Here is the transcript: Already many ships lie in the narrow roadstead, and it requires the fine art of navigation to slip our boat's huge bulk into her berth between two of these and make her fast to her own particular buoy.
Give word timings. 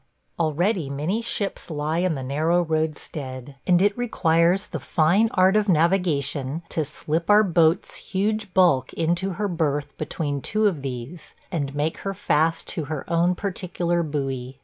Already 0.39 0.89
many 0.89 1.21
ships 1.21 1.69
lie 1.69 1.99
in 1.99 2.15
the 2.15 2.23
narrow 2.23 2.63
roadstead, 2.65 3.57
and 3.67 3.79
it 3.83 3.95
requires 3.95 4.65
the 4.65 4.79
fine 4.79 5.29
art 5.35 5.55
of 5.55 5.69
navigation 5.69 6.63
to 6.69 6.83
slip 6.83 7.29
our 7.29 7.43
boat's 7.43 7.97
huge 7.97 8.51
bulk 8.55 8.91
into 8.93 9.33
her 9.33 9.47
berth 9.47 9.95
between 9.99 10.41
two 10.41 10.65
of 10.65 10.81
these 10.81 11.35
and 11.51 11.75
make 11.75 11.99
her 11.99 12.15
fast 12.15 12.67
to 12.69 12.85
her 12.85 13.07
own 13.13 13.35
particular 13.35 14.01
buoy. 14.01 14.57